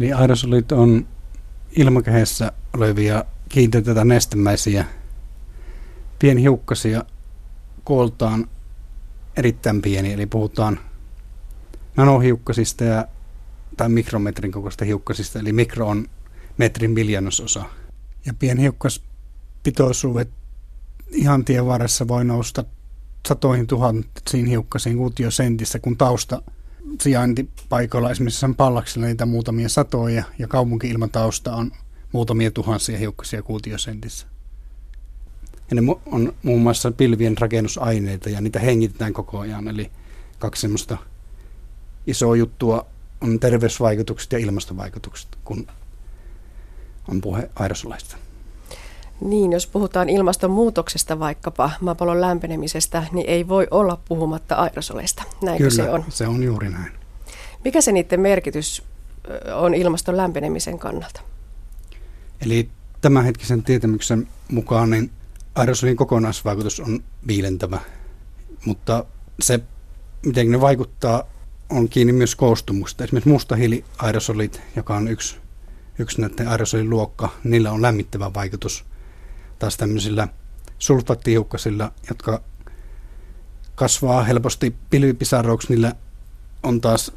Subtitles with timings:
[0.00, 1.08] Eli aerosolit on
[1.76, 4.84] ilmakehässä olevia kiinteitä nestemäisiä
[6.18, 7.04] pienhiukkasia
[7.84, 8.48] kooltaan
[9.36, 10.78] erittäin pieni, eli puhutaan
[11.96, 13.06] nanohiukkasista ja,
[13.76, 16.06] tai mikrometrin kokoista hiukkasista, eli mikro on
[16.58, 17.64] metrin miljonososa.
[18.26, 20.30] Ja pienhiukkaspitoisuudet
[21.12, 22.64] ihan tien varressa voi nousta
[23.28, 26.42] satoihin tuhansiin hiukkasiin kuutiosentissä, kun tausta
[27.00, 31.72] sijaintipaikoilla esimerkiksi sen pallaksella niitä muutamia satoja ja kaupunki-ilmatausta on
[32.12, 34.26] muutamia tuhansia hiukkasia kuutiosentissä.
[35.70, 39.68] Ja ne on muun muassa pilvien rakennusaineita ja niitä hengitetään koko ajan.
[39.68, 39.90] Eli
[40.38, 40.96] kaksi semmoista
[42.06, 42.86] isoa juttua
[43.20, 45.66] on terveysvaikutukset ja ilmastovaikutukset, kun
[47.08, 48.16] on puhe aerosoleista.
[49.20, 55.22] Niin, jos puhutaan ilmastonmuutoksesta vaikkapa maapallon lämpenemisestä, niin ei voi olla puhumatta aerosoleista.
[55.42, 56.04] Näinkö Kyllä, se on?
[56.08, 56.92] se on juuri näin.
[57.64, 58.82] Mikä se niiden merkitys
[59.54, 61.20] on ilmaston lämpenemisen kannalta?
[62.40, 62.68] Eli
[63.00, 65.10] tämänhetkisen tietämyksen mukaan niin
[65.54, 67.80] aerosolin kokonaisvaikutus on viilentävä,
[68.64, 69.04] mutta
[69.40, 69.60] se,
[70.26, 71.22] miten ne vaikuttaa,
[71.70, 73.04] on kiinni myös koostumusta.
[73.04, 75.36] Esimerkiksi mustahiiliaerosolit, joka on yksi,
[75.98, 78.84] yksi näiden aerosolin luokka, niillä on lämmittävä vaikutus.
[79.58, 80.28] Taas tämmöisillä
[80.78, 82.42] sulfaattihiukkasilla, jotka
[83.74, 85.92] kasvaa helposti pilvipisarroiksi, niillä
[86.62, 87.12] on taas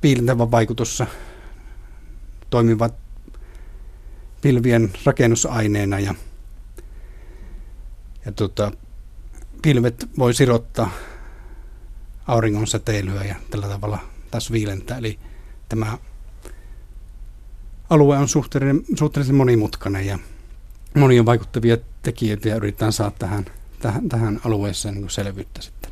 [0.00, 1.02] piilentävä vaikutus,
[2.50, 2.94] toimivat
[4.42, 6.14] pilvien rakennusaineena ja
[8.26, 8.72] ja tota,
[9.62, 10.90] pilvet voi sirottaa
[12.26, 13.98] auringon säteilyä ja tällä tavalla
[14.30, 14.98] taas viilentää.
[14.98, 15.18] Eli
[15.68, 15.98] tämä
[17.90, 20.18] alue on suhteellisen, suhteellisen monimutkainen ja
[20.96, 23.46] monia vaikuttavia tekijöitä ja yritetään saada tähän,
[23.80, 25.90] tähän, tähän alueeseen niin selvyyttä sitten.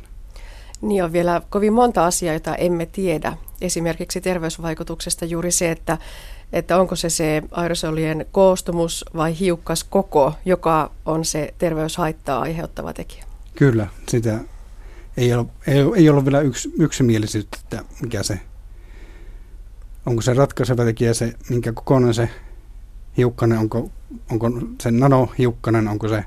[0.81, 3.37] Niin on vielä kovin monta asiaa, jota emme tiedä.
[3.61, 5.97] Esimerkiksi terveysvaikutuksesta juuri se, että
[6.53, 13.25] että onko se se aerosolien koostumus vai hiukkas koko, joka on se terveyshaittaa aiheuttava tekijä?
[13.55, 14.39] Kyllä, sitä
[15.17, 18.39] ei ole, ei, ei ole vielä yks, yksimielisyyttä, että mikä se,
[20.05, 22.29] onko se ratkaiseva tekijä se, minkä kokoinen se
[23.17, 23.89] hiukkanen, onko,
[24.31, 26.23] onko se nanohiukkanen, onko se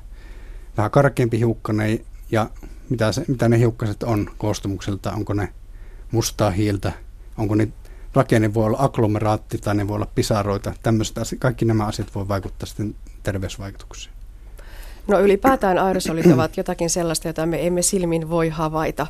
[0.77, 1.99] vähän karkeampi hiukkanen
[2.31, 2.49] ja
[2.89, 5.53] mitä, se, mitä ne hiukkaset on koostumukselta, onko ne
[6.11, 6.91] mustaa hiiltä,
[7.37, 7.67] onko ne
[8.13, 10.73] rakenne voi olla agglomeraatti tai ne voi olla pisaroita.
[10.83, 14.13] Tämmöistä, kaikki nämä asiat voi vaikuttaa sitten terveysvaikutuksiin.
[15.07, 19.07] No ylipäätään aerosolit ovat jotakin sellaista, jota me emme silmin voi havaita.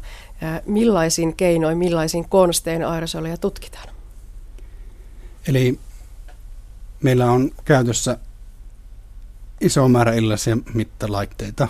[0.65, 3.89] Millaisin keinoin, millaisin konstein aerosoleja tutkitaan?
[5.47, 5.79] Eli
[7.03, 8.17] meillä on käytössä
[9.61, 11.67] iso määrä erilaisia mittalaitteita.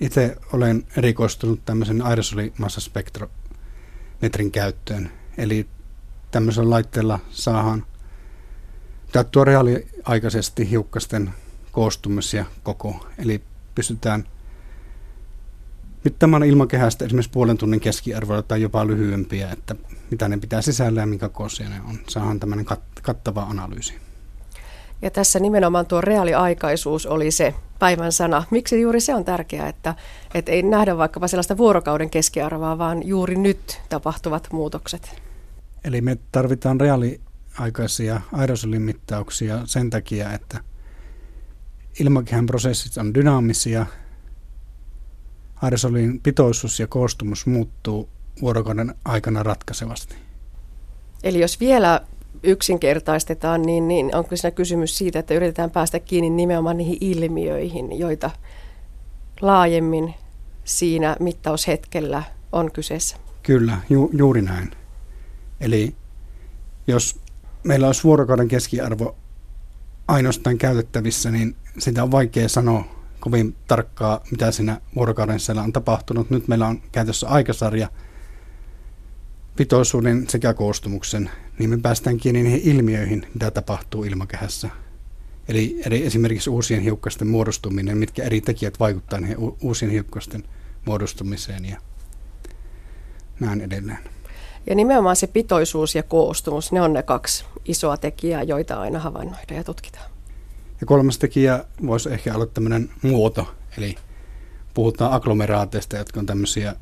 [0.00, 5.10] Itse olen erikoistunut tämmöisen aerosolimassaspektrometrin käyttöön.
[5.38, 5.66] Eli
[6.30, 7.86] tämmöisellä laitteella saadaan
[9.12, 11.30] täyttyä reaaliaikaisesti hiukkasten
[11.72, 13.06] koostumus ja koko.
[13.18, 13.42] Eli
[13.74, 14.24] pystytään
[16.04, 19.74] mittaamaan ilmakehästä esimerkiksi puolen tunnin keskiarvoilla tai jopa lyhyempiä, että
[20.10, 21.98] mitä ne pitää sisällä ja minkä kokoisia ne on.
[22.08, 24.11] Saadaan tämmöinen kat- kattava analyysi.
[25.02, 28.44] Ja tässä nimenomaan tuo reaaliaikaisuus oli se päivän sana.
[28.50, 29.94] Miksi juuri se on tärkeää, että,
[30.34, 35.20] että ei nähdä vaikkapa sellaista vuorokauden keskiarvoa, vaan juuri nyt tapahtuvat muutokset?
[35.84, 40.60] Eli me tarvitaan reaaliaikaisia aerosolimittauksia sen takia, että
[42.00, 43.86] ilmakehän prosessit on dynaamisia,
[45.62, 48.08] aerosolin pitoisuus ja koostumus muuttuu
[48.40, 50.16] vuorokauden aikana ratkaisevasti.
[51.22, 52.00] Eli jos vielä
[52.42, 58.30] yksinkertaistetaan, niin, niin onko siinä kysymys siitä, että yritetään päästä kiinni nimenomaan niihin ilmiöihin, joita
[59.40, 60.14] laajemmin
[60.64, 62.22] siinä mittaushetkellä
[62.52, 63.16] on kyseessä?
[63.42, 64.70] Kyllä, ju, juuri näin.
[65.60, 65.94] Eli
[66.86, 67.20] jos
[67.64, 69.16] meillä olisi vuorokauden keskiarvo
[70.08, 72.84] ainoastaan käytettävissä, niin sitä on vaikea sanoa
[73.20, 76.30] kovin tarkkaa, mitä siinä vuorokauden sisällä on tapahtunut.
[76.30, 77.88] Nyt meillä on käytössä aikasarja
[79.56, 84.70] pitoisuuden sekä koostumuksen, niin me päästään kiinni niihin ilmiöihin, mitä tapahtuu ilmakehässä.
[85.48, 90.44] Eli, eli esimerkiksi uusien hiukkasten muodostuminen, mitkä eri tekijät vaikuttavat niihin uusien hiukkasten
[90.84, 91.76] muodostumiseen ja
[93.40, 93.98] näin edelleen.
[94.66, 99.56] Ja nimenomaan se pitoisuus ja koostumus, ne on ne kaksi isoa tekijää, joita aina havainnoidaan
[99.56, 100.10] ja tutkitaan.
[100.80, 103.96] Ja kolmas tekijä voisi ehkä olla tämmöinen muoto, eli
[104.74, 106.74] puhutaan agglomeraateista, jotka on tämmöisiä,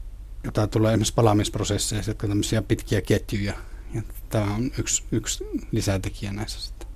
[0.44, 3.54] joita tulee esimerkiksi palaamisprosesseja, jotka on tämmöisiä pitkiä ketjuja.
[3.94, 6.88] Ja tämä on yksi, yksi lisätekijä näissä sitten.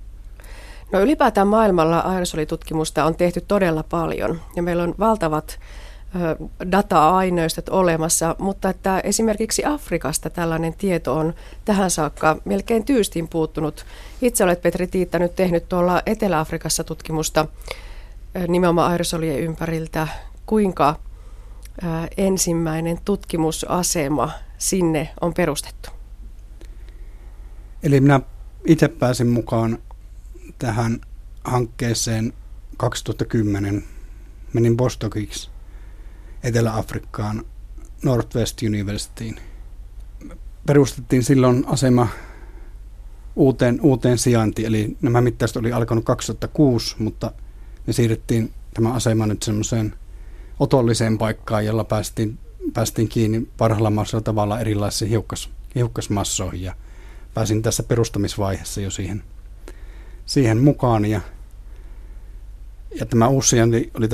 [0.91, 5.59] No ylipäätään maailmalla aerosolitutkimusta on tehty todella paljon ja meillä on valtavat
[6.71, 11.33] data-aineistot olemassa, mutta että esimerkiksi Afrikasta tällainen tieto on
[11.65, 13.85] tähän saakka melkein tyystin puuttunut.
[14.21, 17.45] Itse olet Petri Tiitta nyt tehnyt tuolla Etelä-Afrikassa tutkimusta
[18.47, 20.07] nimenomaan aerosolien ympäriltä.
[20.45, 20.95] Kuinka
[22.17, 25.89] ensimmäinen tutkimusasema sinne on perustettu?
[27.83, 28.19] Eli minä
[28.65, 29.77] itse pääsin mukaan
[30.59, 31.01] tähän
[31.43, 32.33] hankkeeseen
[32.77, 33.83] 2010.
[34.53, 35.49] Menin Bostokiksi
[36.43, 37.45] Etelä-Afrikkaan
[38.03, 39.35] Northwest Universityin.
[40.65, 42.07] Perustettiin silloin asema
[43.35, 47.31] uuteen, uuteen sijaintiin, eli nämä mittaukset oli alkanut 2006, mutta
[47.87, 49.93] me siirrettiin tämä asema nyt semmoiseen
[50.59, 52.39] otolliseen paikkaan, jolla päästiin,
[52.73, 56.75] päästiin kiinni parhaalla mahdollisella tavalla erilaisiin hiukkas, hiukkasmassoihin ja
[57.33, 59.23] pääsin tässä perustamisvaiheessa jo siihen,
[60.25, 61.21] siihen mukaan ja,
[62.99, 64.07] ja tämä uusi sijainti oli,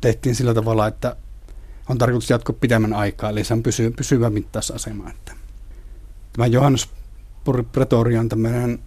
[0.00, 1.16] tehtiin sillä tavalla, että
[1.88, 5.10] on tarkoitus jatkoa pidemmän aikaa, eli se on pysy, pysyvä mittausasema.
[5.10, 5.32] Että
[6.32, 8.78] tämä Johannesburg Pretoria on tämmöinen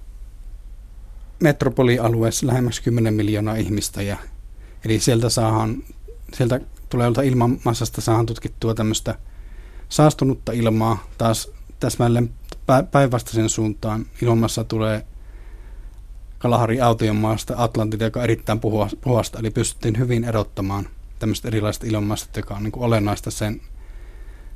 [1.40, 4.18] metropolialueessa lähemmäksi 10 miljoonaa ihmistä, ja,
[4.86, 5.84] eli sieltä saadaan,
[6.34, 6.62] sieltä
[6.94, 9.16] tulevalta ilmanmassasta saadaan tutkittua tämmöistä
[9.90, 12.30] saastunutta ilmaa, taas täsmälleen
[12.92, 15.06] päinvastaisen suuntaan ilmassa tulee
[16.40, 18.60] Kalahari autiomaasta Atlantilta, joka on erittäin
[19.02, 20.88] puhasta, eli pystyttiin hyvin erottamaan–
[21.24, 23.62] tämmöistä erilaista ilmanmassat, joka on niin kuin olennaista sen,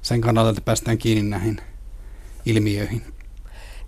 [0.02, 1.62] sen kannalta, että päästään kiinni näihin
[2.46, 3.02] ilmiöihin.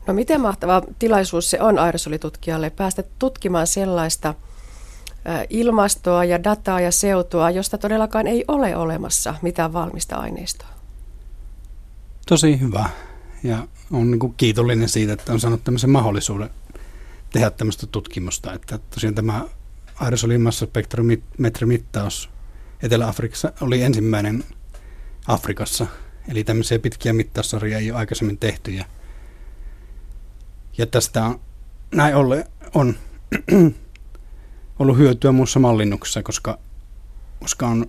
[0.07, 4.35] No miten mahtava tilaisuus se on aerosolitutkijalle päästä tutkimaan sellaista
[5.49, 10.69] ilmastoa ja dataa ja seutua, josta todellakaan ei ole olemassa mitään valmista aineistoa?
[12.27, 12.89] Tosi hyvä
[13.43, 16.49] ja on niin kuin kiitollinen siitä, että on saanut tämmöisen mahdollisuuden
[17.33, 19.45] tehdä tämmöistä tutkimusta, että tosiaan tämä
[19.95, 22.29] aerosolimassaspektrometrimittaus
[22.83, 24.43] Etelä-Afrikassa oli ensimmäinen
[25.27, 25.87] Afrikassa.
[26.27, 28.71] Eli tämmöisiä pitkiä mittaussarjoja ei ole aikaisemmin tehty.
[28.71, 28.85] Ja,
[30.77, 31.39] ja tästä on,
[31.95, 32.95] näin ollen on
[34.79, 36.57] ollut hyötyä muussa mallinnuksessa, koska,
[37.39, 37.85] koska on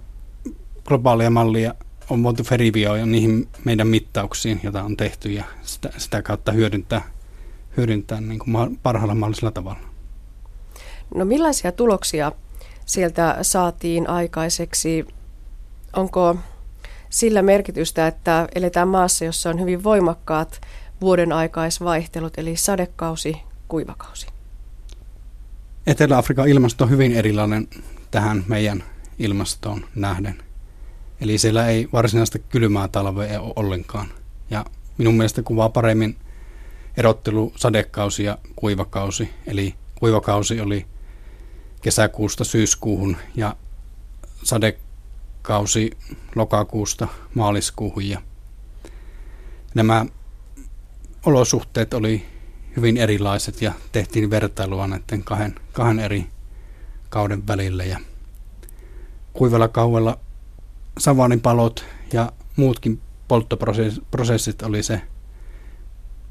[0.85, 1.75] globaalia mallia
[2.11, 7.11] on voitu verifioida niihin meidän mittauksiin, joita on tehty ja sitä, sitä kautta hyödyntää,
[7.77, 9.81] hyödyntää niin kuin parhaalla mahdollisella tavalla.
[11.15, 12.33] No millaisia tuloksia
[12.87, 15.07] sieltä saatiin aikaiseksi.
[15.97, 16.37] Onko
[17.11, 20.61] sillä merkitystä, että eletään maassa, jossa on hyvin voimakkaat
[21.01, 23.37] vuoden aikaisvaihtelut, eli sadekausi,
[23.69, 24.27] kuivakausi?
[25.87, 27.69] Etelä-Afrikan ilmasto on hyvin erilainen
[28.11, 28.85] tähän meidän
[29.19, 30.43] ilmastoon nähden.
[31.21, 34.09] Eli siellä ei varsinaista kylmää talvea ole ollenkaan.
[34.51, 34.65] Ja
[34.99, 36.17] minun mielestä kuvaa paremmin
[36.97, 39.31] erottelu sadekausi ja kuivakausi.
[39.47, 40.87] Eli kuivakausi oli
[41.83, 43.57] kesäkuusta syyskuuhun ja
[44.43, 45.91] sadekausi
[46.35, 48.09] lokakuusta maaliskuuhun.
[48.09, 48.23] Ja
[49.75, 50.07] nämä
[51.27, 52.27] olosuhteet oli
[52.77, 56.27] hyvin erilaiset ja tehtiin vertailua näiden kahden, kahden eri
[57.09, 57.85] kauden välillä.
[57.85, 57.99] Ja
[59.33, 60.19] kuivalla kauella
[60.99, 65.03] savanipalot ja muutkin polttoprosessit oli se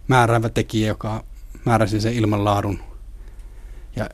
[0.08, 1.24] määräävä tekijä, joka
[1.66, 2.80] määräsi sen ilmanlaadun
[3.96, 4.10] ja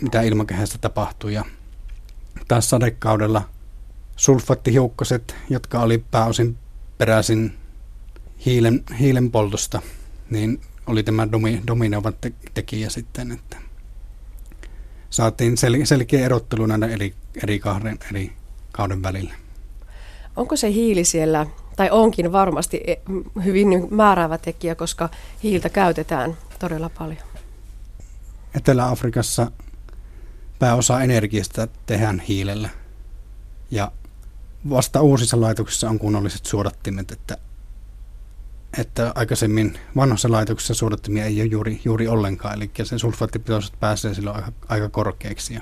[0.00, 1.30] mitä ilmakehässä tapahtuu.
[1.30, 1.44] Ja
[2.48, 3.48] taas sadekaudella
[4.16, 6.58] sulfaattihiukkaset, jotka oli pääosin
[6.98, 7.56] peräisin
[8.46, 9.82] hiilen, hiilen poltosta,
[10.30, 13.56] niin oli tämä domi, dominoiva te, tekijä sitten, että
[15.10, 18.32] saatiin sel, selkeä erottelu näiden eri, eri kahden eri
[18.72, 19.34] kauden välillä.
[20.36, 22.96] Onko se hiili siellä, tai onkin varmasti e,
[23.44, 25.08] hyvin määräävä tekijä, koska
[25.42, 27.22] hiiltä käytetään todella paljon?
[28.54, 29.50] Etelä-Afrikassa
[30.58, 32.68] pääosa energiasta tehdään hiilellä.
[33.70, 33.92] Ja
[34.70, 37.38] vasta uusissa laitoksissa on kunnolliset suodattimet, että,
[38.78, 44.36] että aikaisemmin vanhoissa laitoksissa suodattimia ei ole juuri, juuri ollenkaan, eli se sulfaattipitoisuus pääsee silloin
[44.36, 45.54] aika, aika korkeaksi.
[45.54, 45.60] Ja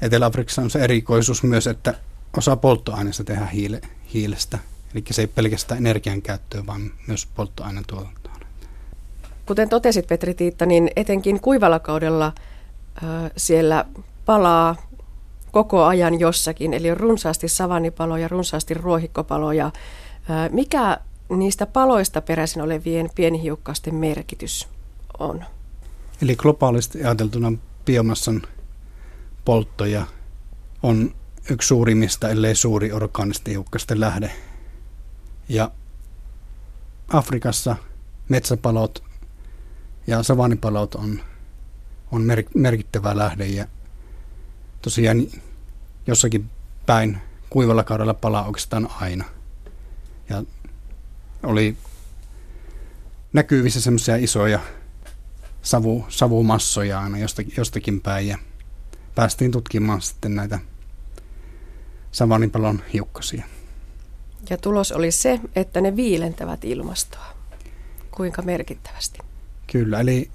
[0.00, 1.94] Etelä-Afrikassa on se erikoisuus myös, että
[2.36, 3.80] osa polttoaineesta tehdään hiile,
[4.14, 4.58] hiilestä,
[4.94, 8.36] eli se ei pelkästään energian käyttöä, vaan myös polttoaineen tuotantoon.
[9.46, 12.32] Kuten totesit Petri Tiitta, niin etenkin kuivalla kaudella–
[13.36, 13.84] siellä
[14.24, 14.76] palaa
[15.50, 19.70] koko ajan jossakin, eli on runsaasti savannipaloja, runsaasti ruohikkopaloja.
[20.50, 20.98] Mikä
[21.36, 24.68] niistä paloista peräisin olevien pienihiukkasten merkitys
[25.18, 25.44] on?
[26.22, 27.52] Eli globaalisti ajateltuna
[27.84, 28.42] biomassan
[29.44, 30.06] polttoja
[30.82, 31.14] on
[31.50, 34.32] yksi suurimmista, ellei suuri orgaanisten hiukkasten lähde.
[35.48, 35.70] Ja
[37.08, 37.76] Afrikassa
[38.28, 39.02] metsäpalot
[40.06, 41.20] ja savannipalot on
[42.12, 43.66] on mer- merkittävä lähde ja
[44.82, 45.26] tosiaan
[46.06, 46.50] jossakin
[46.86, 47.18] päin
[47.50, 49.24] kuivalla kaudella palaa oikeastaan aina.
[50.28, 50.42] Ja
[51.48, 51.76] oli
[53.32, 54.60] näkyvissä semmoisia isoja
[55.62, 58.38] savu, savumassoja aina jostakin, jostakin päin ja
[59.14, 60.58] päästiin tutkimaan sitten näitä
[62.12, 63.44] savanipalon hiukkasia.
[64.50, 67.26] Ja tulos oli se, että ne viilentävät ilmastoa.
[68.10, 69.18] Kuinka merkittävästi?
[69.72, 70.30] Kyllä, eli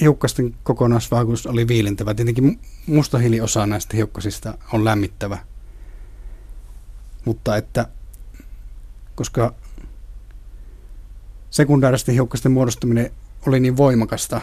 [0.00, 2.14] hiukkasten kokonaisvaikutus oli viilentävä.
[2.14, 5.38] Tietenkin mustahiiliosa näistä hiukkasista on lämmittävä.
[7.24, 7.88] Mutta että,
[9.16, 9.54] koska
[11.50, 13.10] sekundaaristen hiukkasten muodostuminen
[13.46, 14.40] oli niin voimakasta,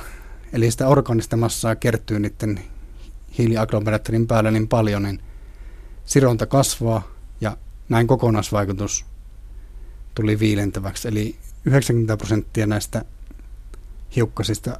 [0.53, 2.59] eli sitä organista massaa kertyy niiden
[3.37, 5.19] hiiliagglomeraattorin päällä niin paljon, niin
[6.05, 7.07] sironta kasvaa
[7.41, 7.57] ja
[7.89, 9.05] näin kokonaisvaikutus
[10.15, 11.07] tuli viilentäväksi.
[11.07, 13.05] Eli 90 prosenttia näistä
[14.15, 14.79] hiukkasista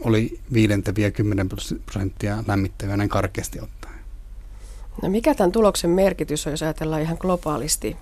[0.00, 1.48] oli viilentäviä 10
[1.86, 3.94] prosenttia lämmittäviä näin karkeasti ottaen.
[5.02, 7.96] No mikä tämän tuloksen merkitys on, jos ajatellaan ihan globaalisti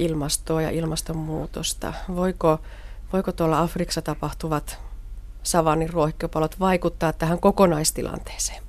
[0.00, 1.92] ilmastoa ja ilmastonmuutosta?
[2.16, 2.60] Voiko,
[3.12, 4.78] voiko tuolla Afrikassa tapahtuvat
[5.42, 8.62] savannin ruohikkeupalot vaikuttaa tähän kokonaistilanteeseen?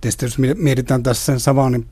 [0.00, 1.88] Tietysti jos mietitään tässä sen savannin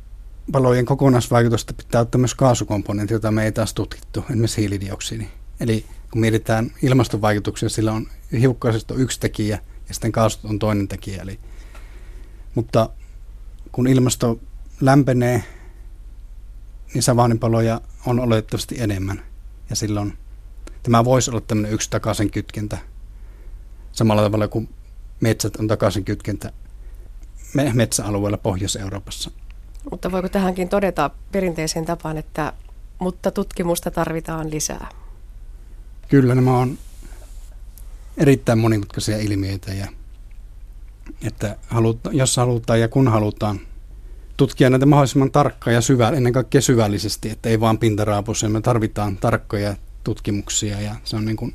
[0.53, 5.29] palojen kokonaisvaikutusta, pitää ottaa myös kaasukomponentti, jota me ei taas tutkittu, esimerkiksi hiilidioksidi.
[5.61, 8.07] Eli kun mietitään ilmastovaikutuksia, sillä on
[8.41, 11.23] hiukkasesta yksi tekijä ja sitten kaasut on toinen tekijä.
[11.23, 11.39] Eli,
[12.55, 12.91] mutta
[13.73, 14.41] kun ilmasto
[14.81, 15.45] lämpenee,
[16.95, 19.23] niin savannipaloja on oletettavasti enemmän.
[19.71, 20.19] Ja silloin
[20.83, 22.79] tämä voisi olla tämmöinen yksi takaisin kytkentä.
[23.93, 24.69] Samalla tavalla kuin
[25.21, 26.53] metsät on takaisin kytkentä
[27.75, 29.31] metsäalueella Pohjois-Euroopassa.
[29.91, 32.53] Mutta voiko tähänkin todeta perinteiseen tapaan, että
[32.99, 34.89] mutta tutkimusta tarvitaan lisää?
[36.09, 36.79] Kyllä nämä on
[38.17, 39.87] erittäin monimutkaisia ilmiöitä ja
[41.23, 43.61] että haluta, jos halutaan ja kun halutaan
[44.37, 49.17] tutkia näitä mahdollisimman tarkkaan ja syvä, ennen kaikkea syvällisesti, että ei vaan pintaraapussa, me tarvitaan
[49.17, 51.55] tarkkoja tutkimuksia ja se on niin kuin,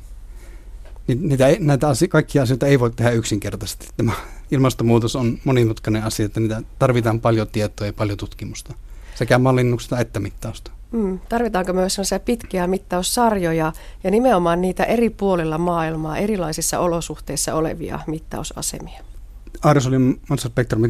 [1.06, 3.88] niitä, näitä asio, kaikkia asioita ei voi tehdä yksinkertaisesti.
[3.96, 4.12] Tämä
[4.50, 8.74] ilmastonmuutos on monimutkainen asia, että niitä tarvitaan paljon tietoa ja paljon tutkimusta,
[9.14, 10.70] sekä mallinnuksesta että mittausta.
[10.92, 13.72] Mm, tarvitaanko myös sellaisia pitkiä mittaussarjoja
[14.04, 19.00] ja nimenomaan niitä eri puolilla maailmaa erilaisissa olosuhteissa olevia mittausasemia?
[19.62, 20.20] Aerosolin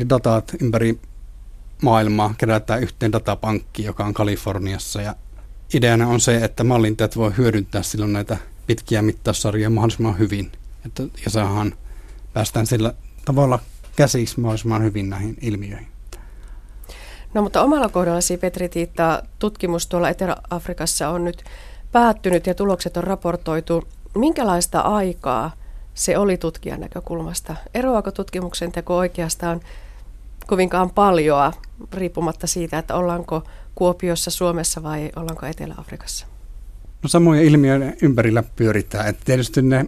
[0.08, 0.98] dataat ympäri
[1.82, 5.02] maailmaa kerätään yhteen datapankkiin, joka on Kaliforniassa.
[5.02, 5.14] Ja
[5.74, 8.36] ideana on se, että mallintajat voi hyödyntää silloin näitä
[8.66, 10.52] pitkiä mittaussarjoja mahdollisimman hyvin.
[10.86, 11.74] Että, ja saadaan,
[12.32, 13.58] päästään sillä tavalla
[13.96, 15.86] käsiksi mahdollisimman hyvin näihin ilmiöihin.
[17.34, 21.44] No mutta omalla kohdallasi Petri Tiitta, tutkimus tuolla Etelä-Afrikassa on nyt
[21.92, 23.88] päättynyt ja tulokset on raportoitu.
[24.14, 25.52] Minkälaista aikaa
[25.94, 27.56] se oli tutkijan näkökulmasta?
[27.74, 29.60] Eroako tutkimuksen teko oikeastaan
[30.52, 31.52] kovinkaan paljoa
[31.92, 33.42] riippumatta siitä, että ollaanko
[33.74, 36.26] Kuopiossa, Suomessa vai ollaanko Etelä-Afrikassa?
[37.02, 39.08] No samoja ilmiöiden ympärillä pyöritään.
[39.08, 39.86] Että tietysti ne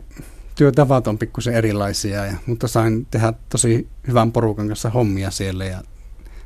[0.54, 5.82] työtavat on pikkusen erilaisia, ja, mutta sain tehdä tosi hyvän porukan kanssa hommia siellä ja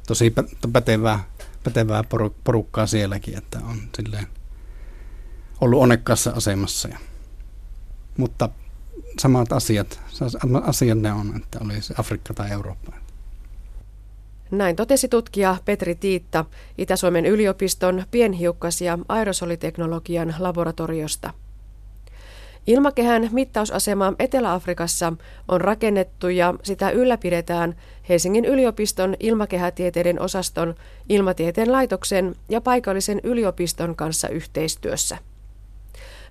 [0.07, 0.35] tosi
[0.73, 1.25] pätevää,
[1.65, 2.05] pätevää
[2.45, 4.27] porukkaa sielläkin, että on silleen
[5.61, 6.89] ollut onnekkaassa asemassa.
[6.89, 6.99] Ja,
[8.17, 8.49] mutta
[9.21, 10.01] samat asiat,
[10.63, 13.08] asiat ne on, että oli se Afrikka tai Eurooppa.
[14.51, 16.45] Näin totesi tutkija Petri Tiitta
[16.79, 21.31] Itä-Suomen yliopiston pienhiukkas- ja aerosoliteknologian laboratoriosta.
[22.67, 25.13] Ilmakehän mittausasema Etelä-Afrikassa
[25.49, 27.77] on rakennettu ja sitä ylläpidetään
[28.09, 30.75] Helsingin yliopiston ilmakehätieteiden osaston,
[31.09, 35.19] ilmatieteen laitoksen ja paikallisen yliopiston kanssa yhteistyössä.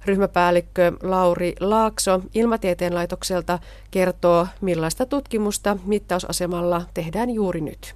[0.05, 3.59] Ryhmäpäällikkö Lauri Laakso Ilmatieteen laitokselta
[3.91, 7.95] kertoo, millaista tutkimusta mittausasemalla tehdään juuri nyt.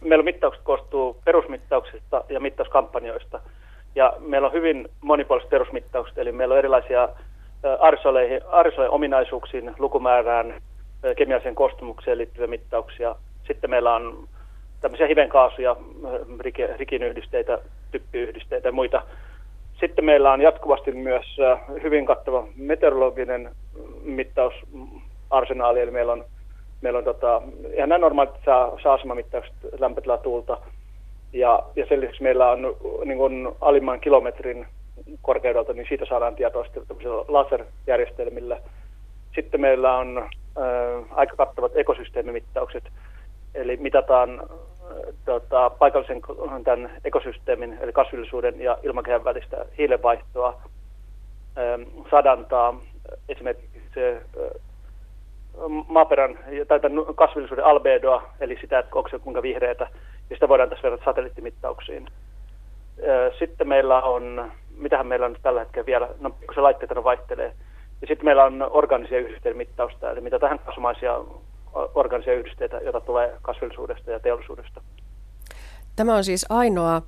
[0.00, 3.40] Meillä mittaukset koostuu perusmittauksista ja mittauskampanjoista–
[3.94, 7.08] ja meillä on hyvin monipuoliset perusmittaukset, eli meillä on erilaisia
[8.50, 10.54] arsojen ominaisuuksiin, lukumäärään,
[11.16, 13.16] kemialliseen koostumukseen liittyviä mittauksia.
[13.46, 14.28] Sitten meillä on
[14.80, 15.76] tämmöisiä hivenkaasuja,
[16.78, 17.58] rikinyhdisteitä,
[17.90, 19.02] typpiyhdisteitä ja muita.
[19.80, 21.36] Sitten meillä on jatkuvasti myös
[21.82, 23.50] hyvin kattava meteorologinen
[24.02, 26.24] mittausarsenaali, eli meillä on,
[26.80, 27.42] meillä on tota,
[27.76, 30.58] ihan nämä normaalit saa, saa asemamittaukset lämpötilaa tuulta,
[31.32, 34.66] ja, ja sen lisäksi meillä on niin kuin alimman kilometrin
[35.22, 36.64] korkeudelta, niin siitä saadaan tietoa
[37.28, 38.60] laserjärjestelmillä.
[39.34, 42.84] Sitten meillä on äh, aika kattavat ekosysteemimittaukset,
[43.54, 44.48] eli mitataan
[45.24, 46.20] tota, paikallisen
[46.64, 50.60] tämän ekosysteemin, eli kasvillisuuden ja ilmakehän välistä hiilenvaihtoa,
[52.10, 52.80] sadantaa,
[53.28, 54.22] esimerkiksi se,
[55.88, 56.38] maaperän
[56.68, 59.88] tai tämän kasvillisuuden albedoa, eli sitä, että onko se kuinka vihreätä,
[60.30, 62.08] ja sitä voidaan tässä verrata satelliittimittauksiin.
[63.38, 67.52] Sitten meillä on, mitähän meillä on tällä hetkellä vielä, no kun se laitteet vaihtelee,
[68.00, 71.20] ja sitten meillä on organisia yhdisteiden mittausta, eli mitä tähän kasvamaisia
[71.94, 74.80] organisia yhdisteitä, joita tulee kasvillisuudesta ja teollisuudesta.
[75.96, 77.02] Tämä on siis ainoa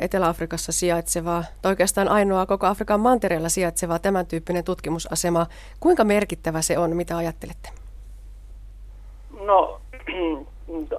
[0.00, 5.46] Etelä-Afrikassa sijaitseva, tai oikeastaan ainoa koko Afrikan mantereella sijaitseva tämän tyyppinen tutkimusasema.
[5.80, 7.81] Kuinka merkittävä se on, mitä ajattelette?
[9.44, 9.80] No,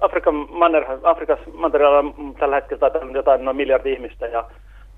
[0.00, 4.44] Afrikan manner, Afrikassa mantereella on tällä hetkellä jotain noin miljardi ihmistä ja,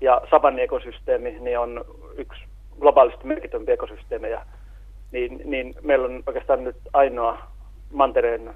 [0.01, 0.21] ja
[0.61, 1.85] ekosysteemi niin on
[2.17, 2.41] yksi
[2.79, 4.41] globaalisti merkittäviä ekosysteemejä.
[5.11, 7.37] Niin, niin meillä on oikeastaan nyt ainoa
[7.91, 8.53] mantereen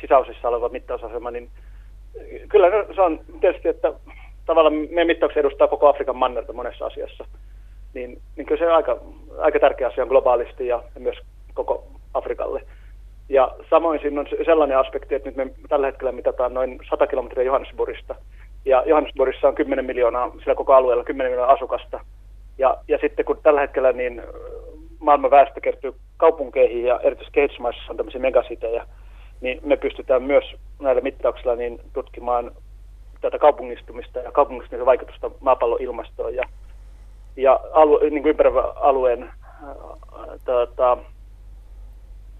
[0.00, 1.50] sisäosissa oleva mittausasema, niin
[2.48, 3.92] kyllä se on tietysti, että
[4.46, 7.24] tavallaan meidän mittaukset edustaa koko Afrikan mannerta monessa asiassa.
[7.94, 8.98] Niin, niin kyllä se on aika,
[9.38, 11.18] aika tärkeä asia globaalisti ja, ja myös
[11.54, 11.84] koko
[12.14, 12.62] Afrikalle.
[13.32, 17.44] Ja samoin siinä on sellainen aspekti, että nyt me tällä hetkellä mitataan noin 100 kilometriä
[17.44, 18.14] Johannesburgista.
[18.64, 22.00] Ja Johannesburgissa on 10 miljoonaa, sillä koko alueella 10 miljoonaa asukasta.
[22.58, 24.22] Ja, ja sitten kun tällä hetkellä niin
[24.98, 28.86] maailman väestö kertyy kaupunkeihin ja erityisesti kehitysmaissa on tämmöisiä megasitejä,
[29.40, 30.44] niin me pystytään myös
[30.80, 32.50] näillä mittauksilla niin tutkimaan
[33.20, 36.42] tätä kaupungistumista ja kaupungistumisen vaikutusta maapallon ilmastoon ja,
[37.36, 39.74] ja alue, niin kuin ympäröivän alueen ää,
[40.44, 40.98] tuota,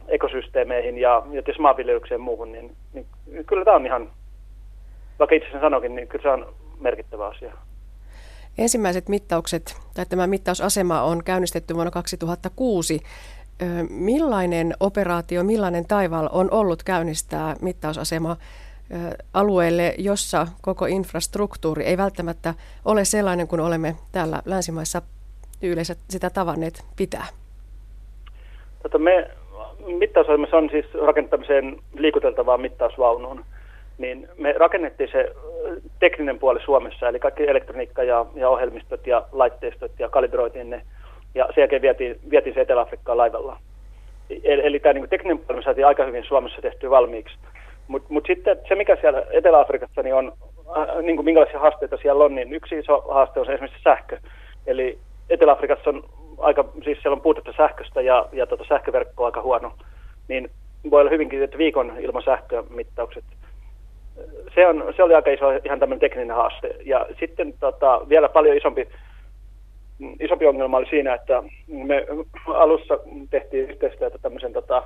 [0.08, 3.06] ekosysteemeihin ja, ja tietysti maanviljelykseen ja muuhun, niin, niin
[3.46, 4.10] kyllä tämä on ihan,
[5.18, 7.52] vaikka itse sen sanokin, niin kyllä se on merkittävä asia.
[8.58, 13.00] Ensimmäiset mittaukset, tai tämä mittausasema on käynnistetty vuonna 2006.
[13.90, 18.36] Millainen operaatio, millainen taival on ollut käynnistää mittausasema
[19.34, 22.54] alueelle, jossa koko infrastruktuuri ei välttämättä
[22.84, 25.02] ole sellainen kuin olemme täällä länsimaissa
[25.62, 27.26] yleensä sitä tavanneet pitää?
[28.82, 29.30] Tota me
[29.86, 33.44] mittausasemassa on siis rakentamiseen liikuteltavaa mittausvaunuun.
[33.98, 35.32] Niin me rakennettiin se
[36.00, 40.82] tekninen puoli Suomessa, eli kaikki elektroniikka ja, ja ohjelmistot ja laitteistot ja kalibroitiin ne.
[41.34, 43.58] Ja sen jälkeen vietiin, vietiin se Etelä-Afrikkaan laivalla.
[44.44, 47.36] Eli, eli tämä niin tekninen puoli me saatiin aika hyvin Suomessa tehty valmiiksi.
[47.88, 50.32] Mutta mut sitten se, mikä siellä Etelä-Afrikassa niin on,
[50.76, 54.18] äh, niin kuin minkälaisia haasteita siellä on, niin yksi iso haaste on se esimerkiksi sähkö.
[54.66, 54.98] Eli
[55.30, 56.04] Etelä-Afrikassa on
[56.38, 59.72] aika, siis siellä on puutetta sähköstä ja, ja tota sähköverkko on aika huono.
[60.28, 60.50] Niin
[60.90, 63.24] voi olla hyvinkin, että viikon ilman sähkömittaukset.
[64.54, 66.76] Se, on, se oli aika iso ihan tämmöinen tekninen haaste.
[66.84, 68.88] Ja sitten tota, vielä paljon isompi,
[70.20, 72.06] isompi ongelma oli siinä, että me
[72.46, 72.98] alussa
[73.30, 74.82] tehtiin yhteistyötä tämmöisen tota,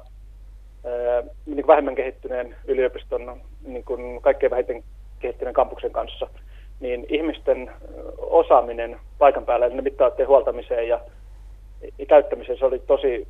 [1.46, 4.82] niin kuin vähemmän kehittyneen yliopiston niin kuin kaikkein vähiten
[5.20, 6.28] kehittyneen kampuksen kanssa,
[6.80, 7.70] niin ihmisten
[8.18, 11.00] osaaminen paikan päällä, ne mittaatteen huoltamiseen ja,
[12.58, 13.28] se oli tosi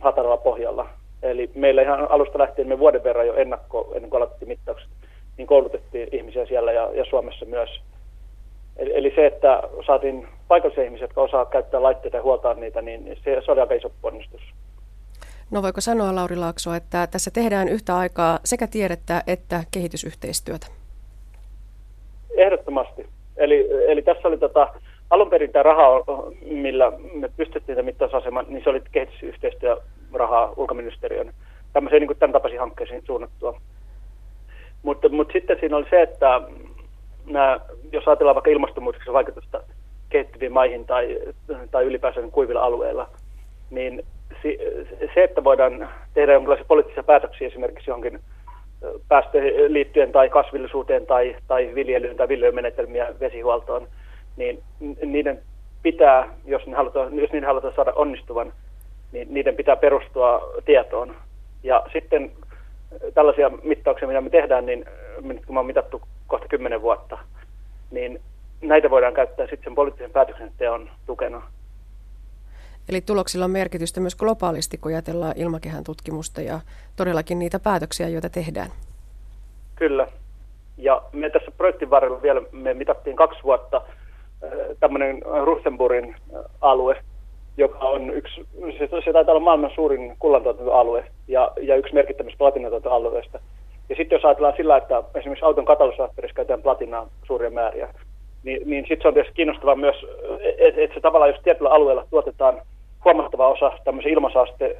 [0.00, 0.88] hataralla pohjalla.
[1.22, 4.88] Eli meillä ihan alusta lähtien me vuoden verran jo ennakko, ennen kuin aloitettiin mittaukset,
[5.36, 7.70] niin koulutettiin ihmisiä siellä ja, ja Suomessa myös.
[8.76, 13.18] Eli, eli se, että saatiin paikallisia ihmisiä, jotka osaa käyttää laitteita ja huoltaa niitä, niin
[13.24, 14.40] se, se oli aika iso ponnistus.
[15.50, 20.66] No voiko sanoa Lauri Laakso, että tässä tehdään yhtä aikaa sekä tiedettä että kehitysyhteistyötä?
[22.36, 23.06] Ehdottomasti.
[23.36, 24.74] Eli, eli tässä oli tota,
[25.10, 26.04] alun perin tämä raha,
[26.50, 31.32] millä me pystyttiin tämä mittausaseman, niin se oli kehitysyhteistyörahaa ulkoministeriön
[31.72, 33.60] tämmöiseen niin tämän tapaisiin hankkeisiin suunnattua.
[34.82, 36.40] Mutta, mutta sitten siinä oli se, että
[37.26, 37.60] nämä,
[37.92, 39.60] jos ajatellaan vaikka ilmastonmuutoksen vaikutusta
[40.08, 41.18] kehittyviin maihin tai,
[41.70, 43.08] tai ylipäänsä kuivilla alueilla,
[43.70, 44.02] niin
[45.14, 48.20] se, että voidaan tehdä jonkinlaisia poliittisia päätöksiä esimerkiksi johonkin
[49.08, 53.88] päästöihin liittyen tai kasvillisuuteen tai, tai viljelyyn tai viljelymenetelmiä vesihuoltoon,
[54.38, 54.62] niin
[55.04, 55.42] niiden
[55.82, 58.52] pitää, jos, ne halutaan, jos niiden halutaan saada onnistuvan,
[59.12, 61.16] niin niiden pitää perustua tietoon.
[61.62, 62.32] Ja sitten
[63.14, 64.84] tällaisia mittauksia, mitä me tehdään, niin
[65.46, 67.18] kun me on mitattu kohta kymmenen vuotta,
[67.90, 68.20] niin
[68.60, 71.42] näitä voidaan käyttää sitten sen poliittisen päätöksenteon tukena.
[72.88, 76.60] Eli tuloksilla on merkitystä myös globaalisti, kun ajatellaan ilmakehän tutkimusta ja
[76.96, 78.70] todellakin niitä päätöksiä, joita tehdään.
[79.76, 80.08] Kyllä.
[80.76, 83.97] Ja me tässä projektin varrella vielä me mitattiin kaksi vuotta äh,
[84.80, 86.96] tämmöinen Rustenburgin äh, alue,
[87.56, 88.46] joka on yksi,
[88.78, 93.38] se, se taitaa olla maailman suurin kullantuotantoalue ja, ja yksi merkittävistä platinatuotantoalueista.
[93.88, 97.88] Ja sitten jos ajatellaan sillä, että esimerkiksi auton katalysaattorissa käytetään platinaa suuria määriä,
[98.42, 99.96] niin, niin sitten se on tietysti kiinnostavaa myös,
[100.58, 102.60] että et se tavallaan, jos tietyllä alueella tuotetaan
[103.04, 104.76] huomattava osa tämmöisiä ilmasaaste,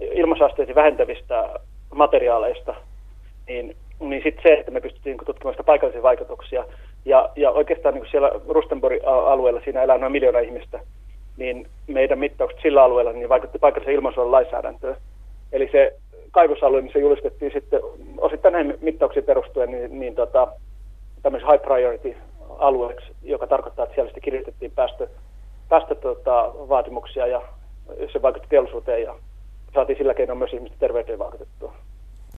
[0.00, 1.60] ilmasaasteita vähentävistä
[1.94, 2.74] materiaaleista,
[3.48, 6.64] niin, niin sitten se, että me pystyttiin tutkimaan sitä paikallisia vaikutuksia.
[7.04, 10.80] Ja, ja oikeastaan niin siellä Rustenborgin alueella siinä elää noin miljoona ihmistä,
[11.36, 14.96] niin meidän mittaukset sillä alueella niin vaikutti paikallisen ilmansuojelun lainsäädäntöön.
[15.52, 15.96] Eli se
[16.30, 17.80] kaivosalue, se julistettiin sitten
[18.18, 20.48] osittain näihin mittauksiin perustuen niin, niin tota,
[21.22, 22.16] tämmöisen high priority
[22.58, 25.08] alueeksi, joka tarkoittaa, että siellä sitten kiristettiin päästö,
[25.68, 27.42] päästö tota, vaatimuksia ja
[28.12, 29.14] se vaikutti teollisuuteen ja
[29.74, 30.52] saatiin sillä keinoin myös